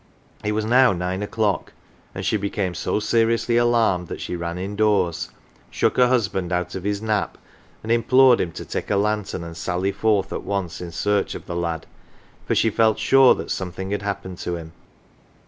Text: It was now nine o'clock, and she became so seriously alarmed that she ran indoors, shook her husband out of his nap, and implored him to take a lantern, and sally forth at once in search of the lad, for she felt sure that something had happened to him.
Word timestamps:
It 0.43 0.53
was 0.53 0.65
now 0.65 0.93
nine 0.93 1.21
o'clock, 1.21 1.73
and 2.15 2.25
she 2.25 2.35
became 2.35 2.73
so 2.73 2.99
seriously 2.99 3.55
alarmed 3.55 4.07
that 4.07 4.19
she 4.19 4.35
ran 4.35 4.57
indoors, 4.57 5.29
shook 5.69 5.97
her 5.97 6.07
husband 6.07 6.51
out 6.51 6.73
of 6.73 6.83
his 6.83 7.03
nap, 7.03 7.37
and 7.83 7.91
implored 7.91 8.41
him 8.41 8.51
to 8.53 8.65
take 8.65 8.89
a 8.89 8.95
lantern, 8.95 9.43
and 9.43 9.55
sally 9.55 9.91
forth 9.91 10.33
at 10.33 10.41
once 10.41 10.81
in 10.81 10.91
search 10.91 11.35
of 11.35 11.45
the 11.45 11.55
lad, 11.55 11.85
for 12.47 12.55
she 12.55 12.71
felt 12.71 12.97
sure 12.97 13.35
that 13.35 13.51
something 13.51 13.91
had 13.91 14.01
happened 14.01 14.39
to 14.39 14.55
him. 14.55 14.71